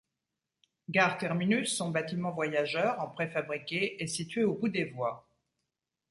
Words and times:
Gare 0.89 1.19
terminus, 1.19 1.75
son 1.77 1.91
bâtiment 1.91 2.31
voyageurs, 2.31 2.99
en 3.01 3.07
préfabriqué, 3.11 4.01
est 4.01 4.07
situé 4.07 4.43
au 4.43 4.55
bout 4.55 4.69
des 4.69 4.85
voies. 4.85 5.27